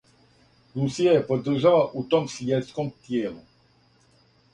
[0.77, 3.45] Русија је подржава у том свјетском тијелу.